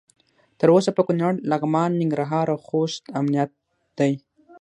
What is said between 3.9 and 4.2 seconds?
دی.